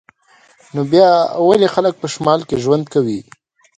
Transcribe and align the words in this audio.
نو 0.73 0.81
بیا 0.91 1.09
ولې 1.47 1.67
خلک 1.75 1.93
په 2.01 2.07
شمال 2.13 2.39
کې 2.47 2.61
ژوند 2.63 2.85
کوي 2.93 3.19